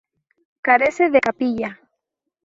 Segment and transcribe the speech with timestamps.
[0.63, 1.79] Carece de capilla.